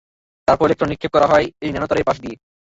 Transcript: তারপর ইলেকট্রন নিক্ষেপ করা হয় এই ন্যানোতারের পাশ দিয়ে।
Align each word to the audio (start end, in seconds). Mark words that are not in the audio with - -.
তারপর 0.47 0.67
ইলেকট্রন 0.67 0.89
নিক্ষেপ 0.91 1.11
করা 1.13 1.27
হয় 1.31 1.45
এই 1.63 1.71
ন্যানোতারের 1.71 2.07
পাশ 2.07 2.17
দিয়ে। 2.23 2.35